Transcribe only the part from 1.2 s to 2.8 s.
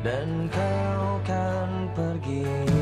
kan pergi.